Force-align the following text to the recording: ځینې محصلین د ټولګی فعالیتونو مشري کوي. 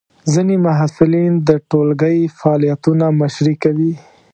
ځینې 0.33 0.55
محصلین 0.65 1.31
د 1.47 1.49
ټولګی 1.69 2.17
فعالیتونو 2.37 3.05
مشري 3.21 3.55
کوي. 3.63 3.93